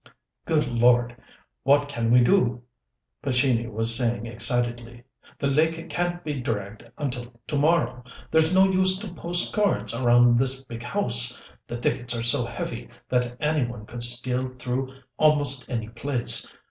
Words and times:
"Good 0.45 0.65
Lord, 0.67 1.15
what 1.61 1.87
can 1.87 2.09
we 2.09 2.21
do...?" 2.21 2.63
Pescini 3.23 3.67
was 3.69 3.93
saying 3.95 4.25
excitedly. 4.25 5.03
"The 5.37 5.45
lake 5.45 5.91
can't 5.91 6.23
be 6.23 6.41
dragged 6.41 6.83
until 6.97 7.31
to 7.45 7.55
morrow. 7.59 8.03
There's 8.31 8.51
no 8.51 8.63
use 8.65 8.97
to 8.97 9.13
post 9.13 9.53
guards 9.53 9.93
around 9.93 10.39
this 10.39 10.63
big 10.63 10.81
house 10.81 11.39
the 11.67 11.77
thickets 11.77 12.15
are 12.17 12.23
so 12.23 12.43
heavy 12.45 12.89
that 13.09 13.37
any 13.39 13.63
one 13.63 13.85
could 13.85 14.01
steal 14.01 14.47
through 14.47 14.91
almost 15.19 15.69
any 15.69 15.89
place. 15.89 16.51